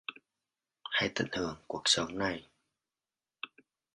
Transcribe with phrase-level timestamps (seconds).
[0.89, 2.47] hãy tận hưởng cuộc sống này